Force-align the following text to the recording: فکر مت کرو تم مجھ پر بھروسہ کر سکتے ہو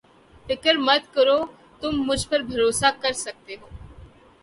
فکر 0.47 0.75
مت 0.85 1.03
کرو 1.15 1.39
تم 1.81 1.93
مجھ 2.07 2.25
پر 2.29 2.39
بھروسہ 2.49 2.89
کر 3.01 3.13
سکتے 3.25 3.55
ہو 3.61 3.67